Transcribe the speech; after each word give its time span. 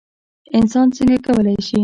انسان 0.57 0.87
څه 0.95 1.03
کولی 1.25 1.55
شي؟ 1.67 1.77